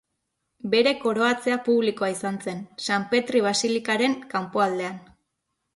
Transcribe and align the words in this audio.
Bere 0.75 0.93
koroatzea 1.03 1.57
publikoa 1.69 2.09
izan 2.15 2.41
zen, 2.47 2.65
San 2.87 3.07
Petri 3.13 3.47
basilikaren 3.51 4.19
kanpoaldean. 4.35 5.01